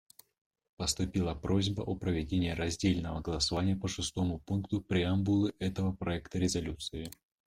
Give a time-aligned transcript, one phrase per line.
[0.77, 7.11] Поступила просьба о проведении раздельного голосования по шестому пункту преамбулы этого проекта резолюции.